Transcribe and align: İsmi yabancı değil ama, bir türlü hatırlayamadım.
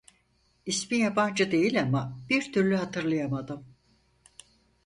İsmi 0.65 0.97
yabancı 0.97 1.51
değil 1.51 1.81
ama, 1.81 2.17
bir 2.29 2.53
türlü 2.53 2.75
hatırlayamadım. 2.75 3.65